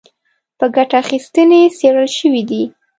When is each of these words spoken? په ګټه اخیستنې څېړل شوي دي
په 0.57 0.65
ګټه 0.75 0.95
اخیستنې 1.03 1.61
څېړل 1.77 2.07
شوي 2.17 2.41
دي 2.49 2.63